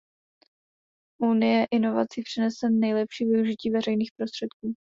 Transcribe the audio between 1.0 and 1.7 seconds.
Unie